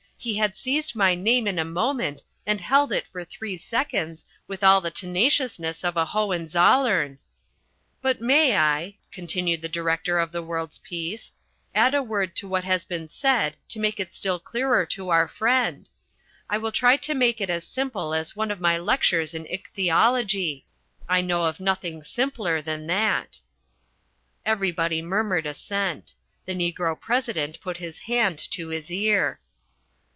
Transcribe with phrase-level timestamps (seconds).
[0.23, 4.63] He had seized my name in a moment and held it for three seconds with
[4.63, 7.17] all the tenaciousness of a Hohenzollern.
[8.03, 11.33] "But may I," continued the Director of the World's Peace,
[11.73, 15.27] "add a word to what has been said to make it still clearer to our
[15.27, 15.89] friend?
[16.51, 20.67] I will try to make it as simple as one of my lectures in Ichthyology.
[21.09, 23.39] I know of nothing simpler than that."
[24.45, 26.13] Everybody murmured assent.
[26.45, 29.39] The Negro President put his hand to his ear.